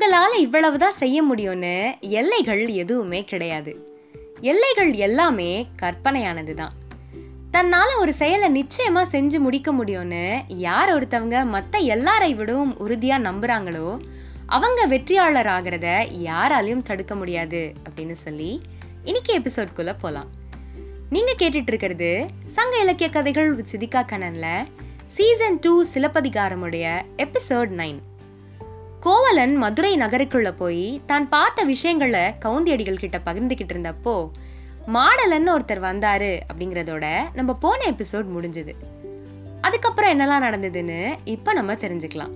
உங்களால் 0.00 0.38
இவ்வளவுதான் 0.38 0.92
செய்ய 0.92 1.24
முடியும்னு 1.24 1.94
எல்லைகள் 2.00 2.66
எதுவுமே 2.66 3.24
கிடையாது. 3.24 3.86
எல்லைகள் 4.40 4.92
எல்லாமே 4.92 5.68
கற்பனையானது 5.82 6.54
தான் 6.54 6.72
தன்னால் 7.50 7.94
ஒரு 7.98 8.12
செயலை 8.12 8.48
நிச்சயமாக 8.48 9.18
செஞ்சு 9.18 9.38
முடிக்க 9.38 9.72
முடியும்னு 9.72 10.42
யார் 10.48 10.88
ஒருத்தவங்க 10.88 11.44
மற்ற 11.44 11.78
எல்லாரை 11.78 12.36
விடவும் 12.36 12.78
உறுதியாக 12.78 13.30
நம்புகிறாங்களோ 13.30 14.00
அவங்க 14.46 14.86
வெற்றியாளர் 14.86 15.46
ஆகிறத 15.46 16.06
யாராலையும் 16.10 16.82
தடுக்க 16.82 17.14
முடியாது 17.14 17.72
அப்படின்னு 17.88 18.12
சொல்லி 18.12 18.60
இன்னைக்கு 19.04 19.40
எபிசோட்குள்ளே 19.40 19.94
போகலாம் 20.00 20.28
நீங்கள் 21.10 21.36
கேட்டுட்டு 21.38 21.66
இருக்கிறது 21.66 22.26
சங்க 22.44 22.78
இலக்கிய 22.78 23.10
கதைகள் 23.10 23.54
சிதிகா 23.54 24.04
கண்ணனில் 24.04 24.66
சீசன் 25.06 25.58
டூ 25.60 25.84
சிலப்பதிகாரமுடைய 25.94 27.02
எபிசோட் 27.16 27.72
நைன் 27.72 28.07
கோவலன் 29.00 29.56
மதுரை 29.56 29.96
நகருக்குள்ள 29.96 30.50
போய் 30.56 31.00
தான் 31.06 31.28
பார்த்த 31.28 31.64
விஷயங்களை 31.64 32.20
கவுந்தியடிகள் 32.20 32.98
கிட்ட 32.98 33.20
பகிர்ந்துக்கிட்டு 33.26 33.74
இருந்தப்போ 33.74 34.30
மாடலன்னு 34.94 35.56
ஒருத்தர் 35.56 35.80
வந்தாரு 35.80 36.40
அப்படிங்கிறதோட 36.52 37.16
நம்ம 37.34 37.54
போன 37.54 37.90
எபிசோட் 37.90 38.28
முடிஞ்சது. 38.36 38.74
அதுக்கப்புறம் 39.60 40.18
என்னெல்லாம் 40.18 40.46
நடந்ததுன்னு 40.46 41.16
இப்போ 41.24 41.52
நம்ம 41.52 41.72
தெரிஞ்சுக்கலாம். 41.72 42.32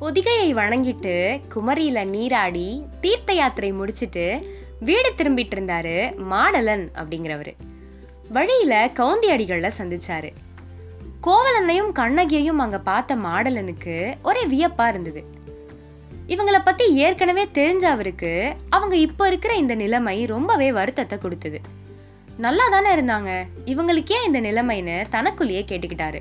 பொதிகையை 0.00 0.54
வணங்கிட்டு 0.54 1.40
குமரியில 1.54 2.04
நீராடி 2.04 2.86
தீர்த்த 3.00 3.32
யாத்திரை 3.32 3.72
முடிச்சிட்டு 3.72 4.46
வீடு 4.80 5.12
திரும்பிட்டு 5.16 5.56
இருந்தாரு 5.56 6.16
மாடலன் 6.30 6.88
அப்படிங்கிறவரு. 6.94 7.54
வழியில 8.28 8.90
கவுந்தியடிகளை 8.94 9.70
சந்திச்சாரு. 9.78 10.32
கோவலனையும் 11.22 11.92
கண்ணகியையும் 11.92 12.58
அங்க 12.58 12.78
பார்த்த 12.78 13.16
மாடலனுக்கு 13.16 14.14
ஒரே 14.22 14.46
வியப்பா 14.46 14.88
இருந்தது. 14.88 15.33
இவங்கள 16.28 16.58
பத்தி 16.64 16.94
ஏற்கனவே 16.94 17.48
தெரிஞ்ச 17.54 17.84
அவருக்கு 17.84 18.54
அவங்க 18.68 18.96
இப்போ 18.96 19.26
இருக்கிற 19.26 19.54
இந்த 19.54 19.74
நிலைமை 19.74 20.24
ரொம்பவே 20.24 20.72
வருத்தத்தை 20.72 21.18
கொடுத்தது. 21.18 21.60
நல்லா 22.36 22.68
தானே 22.68 22.94
இருந்தாங்க. 22.94 23.42
இவங்களுக்கே 23.64 24.18
இந்த 24.26 24.40
நிலைமைன்னு 24.40 25.08
தனக்குள்ளேயே 25.08 25.64
கேட்டுக்கிட்டாரு. 25.68 26.20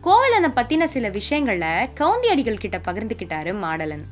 கோவலனை 0.00 0.50
பத்தின 0.50 0.84
சில 0.84 1.08
விஷயங்களை 1.08 1.68
கவுந்தியடிகள் 2.00 2.58
கிட்ட 2.58 2.80
பகிர்ந்துக்கிட்டாரு 2.84 3.52
மாடலன். 3.64 4.04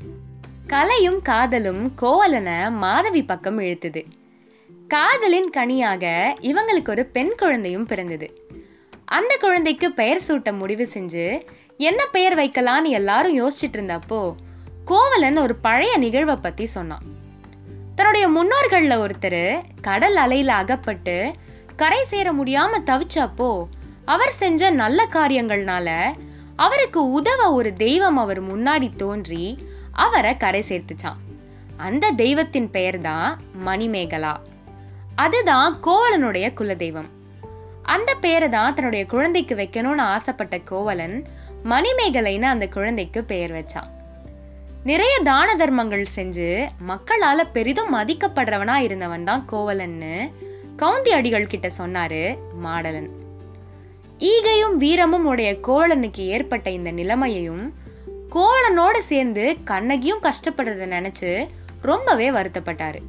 கலையும் 0.66 1.22
காதலும் 1.22 1.94
கோவலனை 1.94 2.70
மாதவி 2.70 3.24
பக்கம் 3.24 3.58
இழுத்துது. 3.58 4.04
காதலின் 4.88 5.50
கனியாக 5.50 6.34
இவங்களுக்கு 6.40 6.88
ஒரு 6.88 7.06
பெண் 7.06 7.34
குழந்தையும் 7.36 7.86
பிறந்தது. 7.86 8.46
அந்த 9.04 9.36
குழந்தைக்கு 9.40 9.92
பெயர் 9.92 10.22
சூட்ட 10.28 10.56
முடிவு 10.56 10.88
செஞ்சு 10.94 11.42
என்ன 11.76 12.06
பெயர் 12.06 12.38
வைக்கலான்னு 12.38 12.88
எல்லாரும் 12.88 13.38
யோசிச்சுட்டு 13.40 13.72
இருந்தப்போ 13.72 14.34
கோவலன் 14.84 15.36
ஒரு 15.36 15.54
பழைய 15.54 15.96
நிகழ்வை 15.96 16.36
பத்தி 16.36 16.66
சொன்னான். 16.66 17.02
தன்னுடைய 17.94 18.28
முன்னோர்களில் 18.28 18.98
ஒருத்தர் 18.98 19.62
கடல் 19.80 20.16
அலையில் 20.16 20.48
அகப்பட்டு 20.48 21.32
கரை 21.76 22.04
சேர 22.04 22.32
முடியாம 22.32 22.78
தவிச்சப்போ 22.86 23.66
அவர் 24.04 24.30
செஞ்ச 24.30 24.70
நல்ல 24.70 25.08
காரியங்கள்னால 25.12 26.16
அவருக்கு 26.56 27.10
உதவ 27.10 27.52
ஒரு 27.52 27.72
தெய்வம் 27.72 28.16
அவர் 28.16 28.42
முன்னாடி 28.42 28.96
தோன்றி 28.96 29.66
அவரை 29.92 30.36
கரை 30.36 30.64
சேர்த்துச்சான் 30.68 31.20
அந்த 31.76 32.10
தெய்வத்தின் 32.10 32.70
பெயர் 32.70 33.00
தான் 33.00 33.40
மணிமேகலா. 33.66 34.36
அதுதான் 35.14 35.78
கோவலனுடைய 35.84 36.46
குலதெய்வம். 36.52 37.10
அந்த 37.82 38.14
பெயரை 38.14 38.48
தான் 38.48 38.74
தன்னுடைய 38.74 39.06
குழந்தைக்கு 39.06 39.54
வைக்கணும்னு 39.54 39.98
ஆசைப்பட்ட 39.98 40.58
கோவலன் 40.58 41.26
மணிமேகலைன்னு 41.64 42.50
அந்த 42.54 42.66
குழந்தைக்கு 42.66 43.24
பெயர் 43.24 43.52
வச்சான். 43.52 44.00
நிறைய 44.84 45.18
தான 45.22 45.54
தர்மங்கள் 45.54 46.04
செஞ்சு 46.16 46.68
மக்களால 46.88 47.40
பெரிதும் 47.52 47.94
மதிக்கப்படுறவனா 47.94 48.76
இருந்தவன் 48.76 49.24
தான் 49.24 49.44
கோவலன்னு 49.52 50.30
கவுந்தி 50.76 51.08
அடிகள் 51.08 51.46
கிட்ட 51.46 51.70
சொன்னாரு 51.78 52.38
மாடலன். 52.64 53.08
ஈகையும் 54.18 54.72
வீரமும் 54.72 55.26
உடைய 55.26 55.52
கோவலனுக்கு 55.52 56.20
ஏற்பட்ட 56.26 56.70
இந்த 56.70 56.90
நிலைமையையும் 56.90 57.74
கோவலனோடு 58.34 58.98
சேர்ந்து 58.98 59.56
கண்ணகியும் 59.64 60.22
கஷ்டப்படுறத 60.22 60.88
நினைச்சு 60.96 61.48
ரொம்பவே 61.82 62.30
வருத்தப்பட்டாரு. 62.30 63.00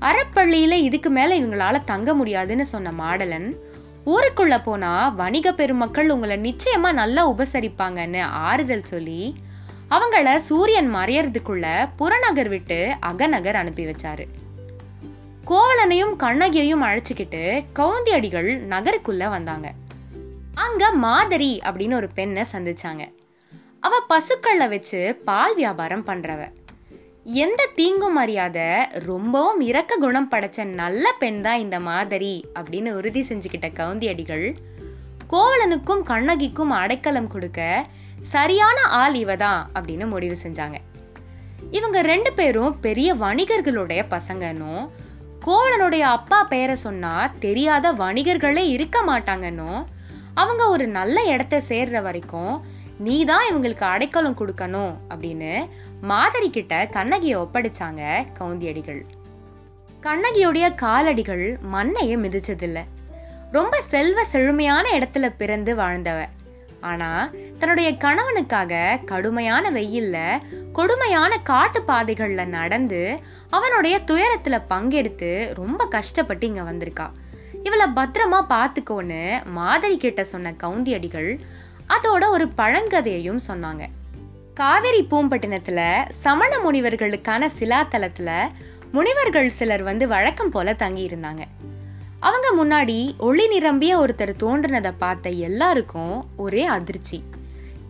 அறப்பள்ளியில 0.00 0.72
இதுக்கு 0.72 1.10
மேல 1.10 1.38
இவங்களால 1.38 1.84
தங்க 1.84 2.14
முடியாதுன்னு 2.14 2.66
சொன்ன 2.66 2.90
மாடலன் 2.90 3.48
ஊருக்குள்ள 4.06 4.62
போனா 4.62 5.08
வணிக 5.08 5.52
பெருமக்கள் 5.52 6.10
உங்களை 6.10 6.36
நிச்சயமா 6.40 6.92
நல்லா 6.92 7.30
உபசரிப்பாங்கன்னு 7.30 8.20
ஆறுதல் 8.20 8.84
சொல்லி 8.84 9.34
அவங்கள 9.90 10.36
சூரியன் 10.36 10.94
மறையறதுக்குள்ள 10.94 11.88
புறநகர் 11.96 12.48
விட்டு 12.48 12.96
அகநகர் 13.00 13.56
அனுப்பி 13.56 13.84
வச்சாரு. 13.84 14.24
கோவலனையும் 15.46 16.16
கண்ணகியையும் 16.16 16.82
அழைச்சிக்கிட்டு 16.82 17.64
கவுந்தி 17.74 18.10
அடிகள் 18.10 18.68
நகருக்குள்ள 18.68 19.28
வந்தாங்க. 19.28 19.72
அங்க 20.54 20.92
மாதரி 20.92 21.60
அப்படின்னு 21.64 21.94
ஒரு 21.94 22.08
பெண்ணை 22.08 22.44
சந்திச்சாங்க. 22.52 23.12
அவ 23.80 23.98
பசுக்கள்ல 24.08 24.68
வச்சு 24.68 25.20
பால் 25.24 25.54
வியாபாரம் 25.54 26.06
பண்றவ. 26.06 26.48
எந்த 27.24 27.68
தீங்கும் 27.74 28.16
அறியாத 28.16 28.88
ரொம்பவும் 28.92 29.60
இரக்க 29.60 29.96
குணம் 29.96 30.30
படைச்ச 30.30 30.64
நல்ல 30.64 31.12
பெண் 31.18 31.40
தான் 31.40 31.58
இந்த 31.58 31.80
மாதரி 31.80 32.44
அப்படின்னு 32.54 32.90
உறுதி 32.90 33.20
செஞ்சுக்கிட்ட 33.20 33.72
கவுந்தி 33.74 34.08
அடிகள் 34.08 34.56
கோவலனுக்கும் 35.30 36.02
கண்ணகிக்கும் 36.02 36.70
அடைக்கலம் 36.70 37.26
கொடுக்க 37.26 37.86
சரியான 38.20 38.80
ஆள் 38.82 39.14
இவ 39.14 39.36
தான் 39.36 39.70
அப்படின்னு 39.74 40.06
முடிவு 40.06 40.36
செஞ்சாங்க. 40.46 40.74
இவங்க 41.70 42.02
ரெண்டு 42.02 42.32
பேரும் 42.32 42.80
பெரிய 42.80 43.14
வணிகர்களுடைய 43.14 44.00
பசங்கன்னும் 44.10 44.88
கோவலனுடைய 45.46 46.00
அப்பா 46.00 46.44
பெயரை 46.44 46.76
சொன்னா 46.76 47.30
தெரியாத 47.38 47.92
வணிகர்களே 47.92 48.64
இருக்க 48.68 49.02
மாட்டாங்கன்னும் 49.06 49.84
அவங்க 50.34 50.68
ஒரு 50.68 50.86
நல்ல 50.86 51.24
இடத்த 51.24 51.62
சேர்ற 51.68 52.02
வரைக்கும் 52.02 52.66
நீ 52.98 53.24
தான் 53.24 53.54
இவங்களுக்கு 53.54 53.82
அடைக்கலம் 53.82 54.36
கொடுக்கணும் 54.36 54.92
அப்படின்னு 55.08 55.68
மாதரி 56.00 56.50
கிட்ட 56.50 56.86
கண்ணகியை 56.86 57.36
ஒப்படைச்சாங்க 57.36 58.26
கவுந்தியடிகள். 58.38 59.02
கண்ணகியுடைய 60.02 60.74
காலடிகள் 60.74 61.58
மண்ணையே 61.72 62.16
மிதிச்சதில்லை. 62.16 62.84
ரொம்ப 63.50 63.80
செல்வ 63.80 64.24
செழுமையான 64.24 64.90
இடத்துல 64.98 65.32
பிறந்து 65.36 65.76
வாழ்ந்தவ. 65.76 66.26
ஆனால் 66.80 67.30
தன்னுடைய 67.58 67.92
கணவனுக்காக 67.92 69.04
கடுமையான 69.04 69.70
வெயில்ல 69.70 70.16
கொடுமையான 70.72 71.36
காட்டு 71.36 71.82
பாதைகளில் 71.82 72.48
நடந்து 72.48 73.20
அவனுடைய 73.50 73.98
துயரத்தில் 73.98 74.66
பங்கெடுத்து 74.68 75.54
ரொம்ப 75.54 75.86
கஷ்டப்பட்டு 75.86 76.46
இங்கே 76.46 76.60
வந்திருக்கா. 76.60 77.10
இவளை 77.62 77.86
பத்திரமா 77.94 78.44
பார்த்துக்கோன்னு 78.48 79.44
மாதிரி 79.44 79.98
கிட்ட 79.98 80.24
சொன்ன 80.24 80.54
கவுந்தியடிகள் 80.62 81.40
அதோட 81.88 82.28
ஒரு 82.28 82.46
பழங்கதையையும் 82.56 83.40
சொன்னாங்க. 83.48 83.86
காவேரி 84.54 85.02
பூம்பட்டினத்தில் 85.02 85.86
சமண 86.08 86.58
முனிவர்களுக்கான 86.58 87.48
சிலாத்தலத்தில் 87.58 88.48
முனிவர்கள் 88.92 89.48
சிலர் 89.48 89.82
வந்து 89.82 90.08
வழக்கம் 90.08 90.50
போல 90.50 90.72
தங்கியிருந்தாங்க. 90.72 91.42
அவங்க 92.20 92.48
முன்னாடி 92.58 93.18
ஒளி 93.18 93.46
நிரம்பிய 93.46 93.98
ஒருத்தர் 93.98 94.32
தோன்றினதை 94.38 94.92
பார்த்த 94.98 95.30
எல்லாருக்கும் 95.30 96.24
ஒரே 96.36 96.64
அதிர்ச்சி. 96.64 97.22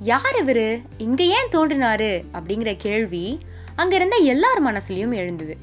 யார் 0.01 0.45
இவரு? 0.45 0.83
இங்கே 0.99 1.27
ஏன் 1.27 1.49
தோன்றினாரு? 1.53 2.25
அப்படிங்கிற 2.35 2.75
கேள்வி 2.79 3.39
அங்கே 3.77 3.97
இருந்த 3.97 4.17
எல்லார் 4.17 4.65
மனசுலையும் 4.65 5.15
எழுந்தது. 5.15 5.57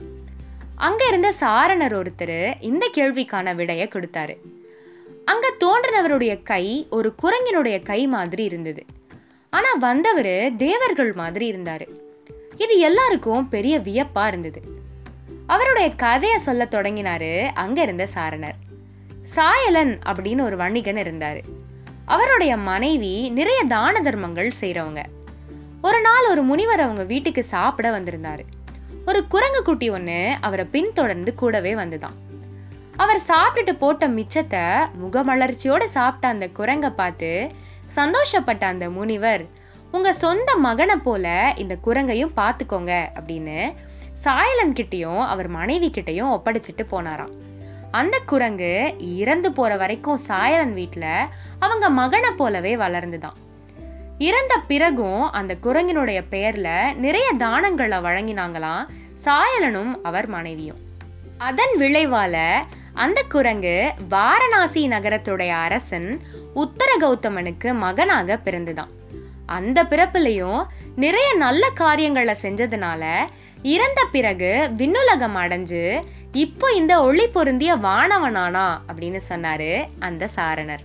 அங்கே 0.76 1.08
இருந்த 1.08 1.32
சாரணர் 1.32 1.96
ஒருத்தர் 1.96 2.56
இந்த 2.62 2.90
கேள்விக்கான 2.98 3.56
விடையை 3.56 3.88
கொடுத்தாரு. 3.88 4.38
அங்கே 5.26 5.48
தோன்றினவருடைய 5.60 6.44
கை 6.44 6.88
ஒரு 6.90 7.16
குரங்கினுடைய 7.24 7.84
கை 7.84 8.08
மாதிரி 8.08 8.44
இருந்தது. 8.44 8.86
ஆனால் 9.50 9.80
வந்தவர் 9.80 10.56
தேவர்கள் 10.58 11.14
மாதிரி 11.14 11.48
இருந்தார். 11.48 11.88
இது 12.58 12.80
எல்லாருக்கும் 12.80 13.50
பெரிய 13.50 13.80
வியப்பாக 13.80 14.28
இருந்தது. 14.28 14.77
அவருடைய 15.48 15.96
கதையை 15.96 16.38
சொல்ல 16.38 16.64
தொடங்கினாரு 16.72 17.32
அங்க 17.54 17.82
இருந்த 17.82 18.06
சாரணர். 18.06 18.58
சாயலன் 19.24 20.00
அப்படின்னு 20.06 20.42
ஒரு 20.42 20.58
வணிகன் 20.58 20.96
இருந்தாரு. 20.96 21.42
அவருடைய 22.06 22.58
மனைவி 22.58 23.30
நிறைய 23.30 23.64
தான 23.64 24.02
தர்மங்கள் 24.02 24.52
செய்கிறவங்க 24.62 25.02
ஒரு 25.82 26.02
நாள் 26.02 26.30
ஒரு 26.30 26.42
முனிவர் 26.42 26.80
அவங்க 26.80 27.04
வீட்டுக்கு 27.04 27.44
சாப்பிட 27.44 28.00
வந்திருந்தாரு. 28.00 28.44
ஒரு 29.06 29.28
குரங்கு 29.28 29.62
குட்டி 29.64 29.90
ஒன்று 29.90 30.36
அவரை 30.42 30.66
பின்தொடர்ந்து 30.66 31.36
கூடவே 31.36 31.74
வந்துதான். 31.74 32.16
அவர் 32.98 33.22
சாப்பிட்டுட்டு 33.28 33.74
போட்ட 33.74 34.08
மிச்சத்தை 34.08 34.64
முகமலர்ச்சியோடு 35.02 35.86
சாப்பிட்ட 35.86 36.28
அந்த 36.28 36.48
குரங்கை 36.50 36.90
பார்த்து 36.90 37.52
சந்தோஷப்பட்ட 37.96 38.64
அந்த 38.64 38.90
முனிவர் 38.90 39.46
உங்கள் 39.92 40.20
சொந்த 40.24 40.56
மகனை 40.56 40.96
போல 40.96 41.54
இந்த 41.58 41.78
குரங்கையும் 41.86 42.38
பார்த்துக்கோங்க 42.38 42.94
அப்படின்னு 43.20 43.60
சாயலன் 44.24 44.74
கிட்டேயும் 44.74 45.20
அவர் 45.20 45.48
மனைவி 45.48 45.90
கிட்டேயும் 45.90 46.34
ஒப்படைச்சிட்டு 46.38 46.84
போனாராம். 46.92 47.34
அந்த 47.92 48.20
குரங்கு 48.26 48.96
இறந்து 49.00 49.52
போற 49.52 49.78
வரைக்கும் 49.78 50.18
சாயலன் 50.18 50.74
வீட்டில் 50.74 51.26
அவங்க 51.60 51.90
மகனை 51.90 52.32
போலவே 52.32 52.76
வளர்ந்துதான். 52.76 53.38
இறந்த 54.18 54.54
பிறகும் 54.68 55.32
அந்த 55.32 55.58
குரங்கினுடைய 55.62 56.20
பெயர்ல 56.32 56.96
நிறைய 56.96 57.32
தானங்களை 57.38 57.98
வழங்கினாங்களாம் 57.98 58.86
சாயலனும் 59.24 59.94
அவர் 60.04 60.28
மனைவியும். 60.28 60.82
அதன் 61.38 61.76
விளைவால 61.80 62.54
அந்த 62.94 63.24
குரங்கு 63.30 63.94
வாரணாசி 64.10 64.88
நகரத்துடைய 64.88 65.50
அரசன் 65.50 66.22
உத்தர 66.54 66.92
கௌதமனுக்கு 67.00 67.74
மகனாக 67.74 68.38
பிறந்துதான். 68.38 68.94
அந்த 69.46 69.84
பிறப்புலையும் 69.84 70.66
நிறைய 70.96 71.36
நல்ல 71.36 71.70
காரியங்களை 71.70 72.36
செஞ்சதுனால 72.42 73.04
இறந்த 73.74 74.02
பிறகு 74.12 74.52
விண்ணுலகம் 74.78 75.38
அடைஞ்சு 75.44 75.82
இப்போ 76.34 76.68
இந்த 76.72 76.94
ஒளி 77.02 77.26
பொருந்திய 77.28 77.72
வானவனானா 77.76 78.66
அப்படின்னு 78.90 79.20
சொன்னாரு 79.30 79.72
அந்த 80.00 80.24
சாரணர். 80.36 80.84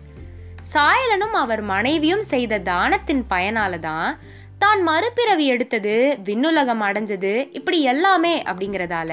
சாயலனும் 0.73 1.37
அவர் 1.43 1.63
மனைவியும் 1.63 2.23
செய்த 2.23 2.59
தானத்தின் 2.71 3.23
பயனால 3.31 3.79
தான் 3.79 4.19
தான் 4.59 4.83
மறுபிறவி 4.83 5.47
எடுத்தது 5.47 5.95
விண்ணுலகம் 6.25 6.83
அடைஞ்சது 6.89 7.33
இப்படி 7.53 7.79
எல்லாமே 7.93 8.35
அப்படிங்கிறதால 8.43 9.13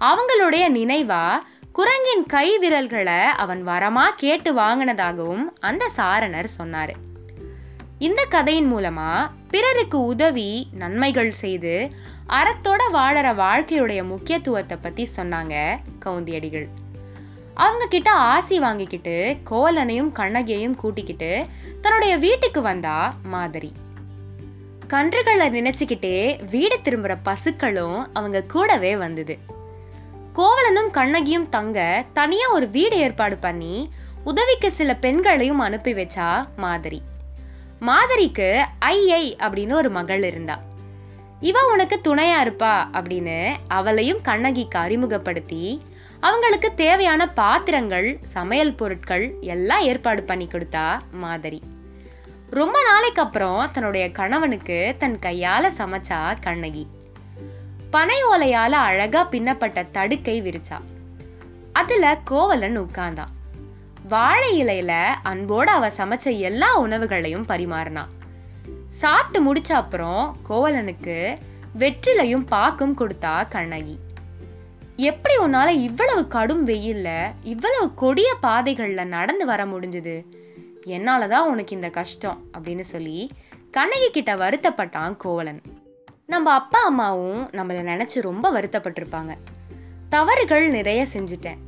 அவங்களுடைய 0.00 0.64
நினைவா 0.78 1.24
குரங்கின் 1.72 2.24
கை 2.26 2.48
விரல்களை 2.58 3.20
அவன் 3.42 3.62
வரமா 3.66 4.04
கேட்டு 4.16 4.50
வாங்கினதாகவும் 4.54 5.44
அந்த 5.60 5.84
சாரணர் 5.88 6.50
சொன்னார். 6.58 6.94
இந்த 7.98 8.20
கதையின் 8.24 8.70
மூலமா 8.72 9.10
பிறருக்கு 9.50 9.98
உதவி 10.04 10.50
நன்மைகள் 10.72 11.32
செய்து 11.42 11.74
அறத்தோட 12.28 12.82
வாழற 12.92 13.34
வாழ்க்கையுடைய 13.34 14.06
முக்கியத்துவத்தை 14.06 14.78
பத்தி 14.82 15.08
சொன்னாங்க 15.16 15.76
கவுந்தியடிகள். 16.04 16.68
அவங்க 17.54 17.86
கிட்ட 17.86 18.12
ஆசி 18.12 18.58
வாங்கிக்கிட்டு 18.58 19.36
கோவலனையும் 19.50 20.12
கண்ணகியையும் 20.12 20.76
கூட்டிக்கிட்டு 20.76 21.46
தன்னுடைய 21.80 22.16
வீட்டுக்கு 22.16 22.62
வந்தா 22.62 23.14
மாதிரி. 23.22 23.72
கன்றுகளை 24.88 25.48
நினைச்சுக்கிட்டே 25.48 26.50
வீடு 26.50 26.78
திரும்புற 26.84 27.16
பசுக்களும் 27.22 28.10
அவங்க 28.12 28.42
கூடவே 28.42 28.96
வந்தது. 28.96 29.38
கோவலனும் 30.34 30.90
கண்ணகியும் 30.90 31.48
தங்க 31.48 32.04
தனியா 32.12 32.50
ஒரு 32.50 32.68
வீடு 32.68 32.96
ஏற்பாடு 32.96 33.36
பண்ணி 33.36 33.92
உதவிக்கு 34.24 34.70
சில 34.70 34.94
பெண்களையும் 34.94 35.58
அனுப்பி 35.58 35.92
வச்சா 35.92 36.46
மாதிரி. 36.56 37.02
மாதிரிக்கு 37.80 38.64
ஐ 38.78 39.12
ஐ 39.12 39.36
அப்படின்னு 39.38 39.72
ஒரு 39.72 39.90
மகள் 39.90 40.24
இருந்தா. 40.24 40.60
இவ 41.42 41.58
உனக்கு 41.72 42.00
துணையா 42.04 42.38
இருப்பா 42.44 42.74
அப்படின்னு 42.92 43.54
அவளையும் 43.68 44.20
கண்ணகிக்கு 44.20 44.78
அறிமுகப்படுத்தி 44.78 45.82
அவங்களுக்கு 46.20 46.74
தேவையான 46.74 47.28
பாத்திரங்கள் 47.28 48.18
சமையல் 48.22 48.74
பொருட்கள் 48.74 49.34
எல்லாம் 49.40 49.80
ஏற்பாடு 49.80 50.22
பண்ணி 50.22 50.46
கொடுத்தா 50.46 50.98
மாதிரி. 51.12 51.62
ரொம்ப 52.50 52.82
நாளைக்கு 52.82 53.22
அப்புறம் 53.22 53.70
தன்னுடைய 53.72 54.10
கணவனுக்கு 54.10 54.94
தன் 54.98 55.18
கையால 55.22 55.70
சமைச்சா 55.78 56.36
கண்ணகி. 56.40 56.86
பனை 57.90 58.18
ஓலையால 58.24 58.70
அழகா 58.70 59.24
பின்னப்பட்ட 59.24 59.82
தடுக்கை 59.82 60.42
விரிச்சா. 60.42 60.78
அதுல 61.72 62.18
கோவலன் 62.24 62.80
உட்கார்ந்தான். 62.80 63.32
வாழை 64.08 64.64
இலையில 64.64 65.04
அன்போடு 65.22 65.70
அவ 65.70 65.88
சமைச்ச 65.88 66.38
எல்லா 66.38 66.80
உணவுகளையும் 66.80 67.46
பரிமாறினா 67.46 68.06
சாப்பிட்டு 68.92 69.54
முடிச்ச 69.54 69.72
அப்புறம் 69.72 70.36
கோவலனுக்கு 70.48 71.36
வெற்றிலையும் 71.78 72.46
பாக்கும் 72.46 72.96
கொடுத்தா 72.96 73.48
கண்ணகி. 73.48 73.98
எப்படி 74.96 75.36
உன்னால 75.36 75.68
இவ்வளவு 75.68 76.28
கடும் 76.28 76.66
வெயில்ல 76.66 77.32
இவ்வளவு 77.42 77.94
கொடிய 77.94 78.34
பாதைகள்ல 78.42 79.04
நடந்து 79.04 79.46
வர 79.46 79.64
முடிஞ்சது? 79.64 80.24
என்னாலதான் 80.86 81.46
உனக்கு 81.46 81.74
இந்த 81.74 81.88
கஷ்டம் 81.88 82.42
அப்படின்னு 82.58 82.80
சொல்லி 82.80 83.30
கண்ணகி 83.70 84.10
கிட்ட 84.10 84.34
வருத்தப்பட்டான் 84.34 85.16
கோவலன். 85.16 85.62
நம்ம 86.26 86.52
அப்பா 86.52 86.84
அம்மாவும் 86.84 87.50
நம்மளை 87.50 87.82
நினைச்சு 87.82 88.20
ரொம்ப 88.20 88.60
வருத்தப்பட்டிருப்பாங்க. 88.60 89.36
தவறுகள் 90.08 90.70
நிறைய 90.70 91.06
செஞ்சிட்டேன். 91.12 91.58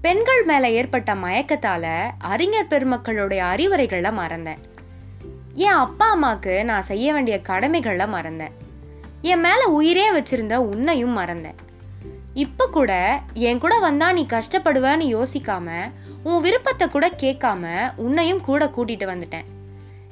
பெண்கள் 0.00 0.44
மேல 0.44 0.70
ஏற்பட்ட 0.70 1.14
மயக்கத்தால 1.14 2.10
அறிஞர் 2.18 2.68
பெருமக்களுடைய 2.70 3.44
அறிவுரைகளை 3.44 4.10
மறந்தேன். 4.10 4.74
என் 5.56 5.78
அப்பா 5.84 6.10
அம்மாவுக்கு 6.10 6.64
நான் 6.64 6.82
செய்ய 6.82 7.12
வேண்டிய 7.12 7.40
கடமைகளை 7.40 8.06
மறந்தேன். 8.06 8.54
என் 9.22 9.40
மேலே 9.40 9.64
உயிரே 9.64 10.10
வச்சிருந்த 10.10 10.56
உன்னையும் 10.56 11.18
மறந்தேன். 11.18 11.54
இப்போ 12.34 12.68
கூட 12.72 13.20
என் 13.34 13.58
கூட 13.58 13.78
வந்தால் 13.78 14.14
நீ 14.14 14.26
கஷ்டப்படுவேன்னு 14.32 15.06
யோசிக்காம 15.14 15.68
உன் 16.22 16.40
விருப்பத்தை 16.40 16.88
கூட 16.88 17.10
கேட்காம 17.22 17.92
உன்னையும் 17.96 18.40
கூட 18.40 18.70
கூட்டிகிட்டு 18.76 19.06
வந்துட்டேன். 19.12 19.48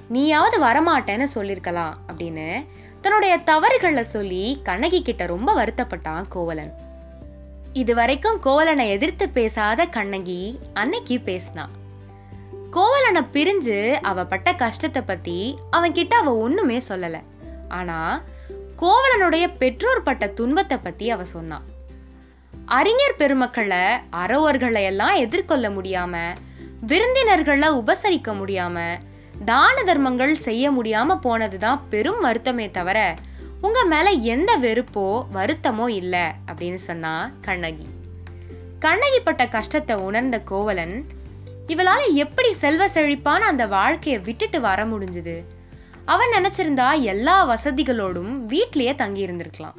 நீயாவது 0.08 0.64
வரமாட்டேன்னு 0.64 1.28
சொல்லியிருக்கலாம் 1.34 1.94
அப்படின்னு 2.08 2.48
தன்னுடைய 3.00 3.36
தவறுகளை 3.36 4.02
சொல்லி 4.02 4.60
கண்ணகி 4.62 5.02
கிட்ட 5.02 5.26
ரொம்ப 5.26 5.64
வருத்தப்பட்டான் 5.64 6.24
கோவலன். 6.28 6.74
இது 7.72 7.94
வரைக்கும் 7.94 8.40
கோவலனை 8.40 8.88
எதிர்த்து 8.88 9.28
பேசாத 9.28 9.84
கண்ணகி 9.86 10.60
அன்னைக்கு 10.74 11.20
பேசினான் 11.20 11.82
கோவலனை 12.74 13.22
பிரிஞ்சு 13.32 13.92
அவ 13.92 14.24
பட்ட 14.24 14.52
கஷ்டத்தை 14.52 15.02
பத்தி 15.02 15.58
அவன் 15.70 15.92
கிட்ட 15.92 16.16
அவ 16.16 16.36
ஒண்ணுமே 16.36 16.80
சொல்லல. 16.88 17.22
ஆனா 17.68 18.22
கோவலனுடைய 18.78 19.56
பெற்றோர் 19.58 20.02
பட்ட 20.02 20.26
துன்பத்தை 20.26 20.78
பத்தி 20.78 21.10
அவ 21.10 21.24
சொன்னான் 21.24 21.62
அறிஞர் 22.66 23.16
பெருமக்களை 23.16 23.78
அறவர்களை 24.12 24.82
எல்லாம் 24.82 25.14
எதிர்கொள்ள 25.14 25.68
முடியாம 25.68 26.34
விருந்தினர்களை 26.80 27.68
உபசரிக்க 27.68 28.32
முடியாம 28.32 28.98
தான 29.44 29.82
தர்மங்கள் 29.82 30.34
செய்ய 30.34 30.70
முடியாம 30.72 31.18
போனதுதான் 31.22 31.80
பெரும் 31.88 32.24
வருத்தமே 32.24 32.70
தவிர 32.70 33.14
உங்க 33.60 33.84
மேல 33.84 34.10
எந்த 34.10 34.58
வெறுப்போ 34.58 35.26
வருத்தமோ 35.34 35.88
இல்ல 35.88 36.34
அப்படின்னு 36.52 36.74
சொன்னா 36.74 37.30
கண்ணகி. 37.40 37.86
கண்ணகி 38.78 39.20
பட்ட 39.20 39.46
கஷ்டத்தை 39.46 39.96
உணர்ந்த 39.96 40.40
கோவலன் 40.40 41.06
இவளால 41.66 42.12
எப்படி 42.12 42.52
செல்வ 42.52 42.88
செழிப்பான 42.88 43.46
அந்த 43.46 43.66
வாழ்க்கையை 43.66 44.22
விட்டுட்டு 44.22 44.60
வர 44.60 44.84
முடிஞ்சுது? 44.84 45.42
அவன் 46.04 46.28
நினைச்சிருந்தா 46.30 47.00
எல்லா 47.00 47.48
வசதிகளோடும் 47.48 48.32
வீட்லயே 48.48 48.94
தங்கி 48.94 49.26
இருந்திருக்கலாம். 49.26 49.76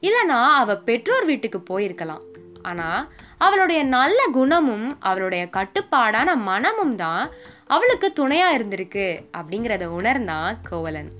இல்லனா 0.00 0.44
அவ 0.54 0.76
பெற்றோர் 0.76 1.24
வீட்டுக்கு 1.24 1.62
போயிருக்கலாம். 1.70 2.20
ஆனா 2.62 3.08
அவளுடைய 3.38 3.84
நல்ல 3.84 4.26
குணமும் 4.32 5.00
அவளுடைய 5.00 5.46
கட்டுப்பாடான 5.46 6.36
மனமும் 6.36 6.96
தான் 6.96 7.30
அவளுக்கு 7.66 8.12
துணையா 8.20 8.48
இருந்திருக்கு 8.58 9.24
அப்படிங்கிறத 9.36 9.84
உணர்ந்தான் 9.84 10.58
கோவலன். 10.62 11.12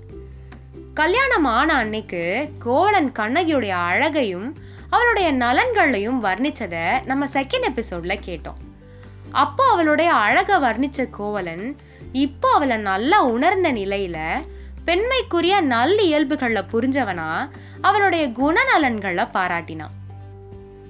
கல்யாணம் 0.93 1.45
ஆன 1.45 1.73
அன்னைக்கு 1.73 2.49
கோவலன் 2.59 3.11
கண்ணகியுடைய 3.19 3.69
அழகையும் 3.69 4.55
அவளுடைய 4.89 5.33
நலன்களையும் 5.33 6.23
வர்ணிச்சதை 6.23 7.03
நம்ம 7.03 7.25
செகண்ட் 7.25 7.65
எபிசோட்ல 7.73 8.19
கேட்டோம். 8.25 8.65
அப்போ 9.31 9.63
அவளுடைய 9.71 10.13
அழகை 10.13 10.55
வர்ணிச்ச 10.55 11.09
கோவலன் 11.09 11.75
இப்போ 12.11 12.49
அவளை 12.49 12.77
நல்லா 12.77 13.23
உணர்ந்த 13.23 13.73
நிலையில 13.73 14.17
பெண்மைக்குரிய 14.85 15.61
நல்ல 15.61 16.01
இயல்புகளை 16.01 16.63
புரிஞ்சவனா 16.71 17.49
அவளுடைய 17.81 18.27
குணநலன்களை 18.27 19.27
பாராட்டினான். 19.33 19.95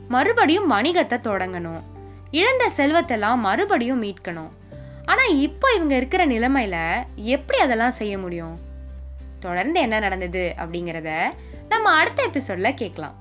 மறுபடியும் 0.07 0.71
வணிகத்தை 0.71 1.19
தொடங்கணும். 1.19 1.81
இழந்த 2.31 2.71
செல்வத்தெல்லாம் 2.75 3.35
மறுபடியும் 3.35 4.03
மீட்கணும். 4.03 4.49
ஆனா 5.05 5.23
இப்போ 5.23 5.73
இவங்க 5.75 5.95
இருக்கிற 5.95 6.25
நிலைமையில 6.25 7.03
எப்படி 7.15 7.59
அதெல்லாம் 7.59 7.91
செய்ய 7.91 8.17
முடியும்? 8.17 8.59
தொடர்ந்து 9.39 9.79
என்ன 9.79 9.99
நடந்தது 9.99 10.53
அப்படிங்கிறத 10.57 11.21
நம்ம 11.69 11.89
அடுத்த 11.89 12.27
எபிசோட்ல 12.27 12.73
கேட்கலாம். 12.73 13.15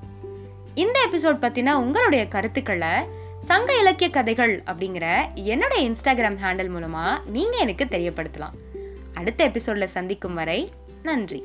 இந்த 0.75 1.09
எபிசோட் 1.11 1.45
பற்றின 1.45 1.73
உங்களுடைய 1.73 2.29
கருத்துக்களை 2.29 2.89
சங்க 3.39 3.79
இலக்கிய 3.79 4.11
கதைகள் 4.11 4.63
அப்படிங்கிற 4.67 5.35
என்னுடைய 5.35 5.91
இன்ஸ்டாகிராம் 5.91 6.39
ஹேண்டில் 6.43 6.69
மூலமாக 6.69 7.23
நீங்கள் 7.31 7.61
எனக்கு 7.61 7.85
தெரியப்படுத்தலாம். 7.85 8.55
அடுத்த 9.15 9.45
எபிசோடில் 9.45 9.87
சந்திக்கும் 9.87 10.35
வரை 10.35 10.71
நன்றி. 11.03 11.45